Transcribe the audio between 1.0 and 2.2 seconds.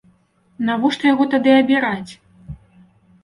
яго тады абіраць?